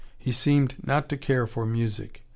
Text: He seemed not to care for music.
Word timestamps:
He 0.17 0.31
seemed 0.31 0.77
not 0.83 1.09
to 1.09 1.15
care 1.15 1.45
for 1.45 1.63
music. 1.63 2.23